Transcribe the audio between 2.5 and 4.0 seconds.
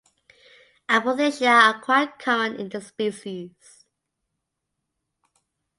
in this species.